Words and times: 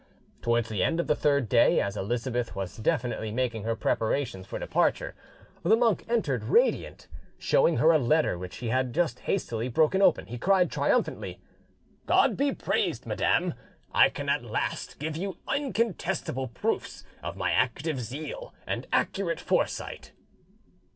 Towards 0.41 0.67
the 0.67 0.83
end 0.83 0.99
of 0.99 1.05
the 1.05 1.13
third 1.15 1.47
day, 1.47 1.79
as 1.79 1.95
Elizabeth 1.95 2.55
was 2.55 2.75
definitely 2.77 3.31
making 3.31 3.65
her 3.65 3.75
preparations 3.75 4.47
for 4.47 4.57
departure, 4.57 5.13
the 5.61 5.77
monk 5.77 6.03
entered 6.09 6.45
radiant. 6.45 7.07
Showing 7.37 7.77
her 7.77 7.91
a 7.91 7.99
letter 7.99 8.35
which 8.35 8.55
he 8.55 8.69
had 8.69 8.95
just 8.95 9.19
hastily 9.29 9.67
broken 9.67 10.01
open, 10.01 10.25
he 10.25 10.39
cried 10.39 10.71
triumphantly— 10.71 11.39
"God 12.07 12.35
be 12.35 12.51
praised, 12.51 13.05
madam! 13.05 13.53
I 13.93 14.09
can 14.09 14.27
at 14.27 14.43
last 14.43 14.97
give 14.97 15.15
you 15.15 15.37
incontestable 15.47 16.47
proofs 16.47 17.03
of 17.21 17.37
my 17.37 17.51
active 17.51 17.99
zeal 18.01 18.55
and 18.65 18.87
accurate 18.91 19.39
foresight." 19.39 20.13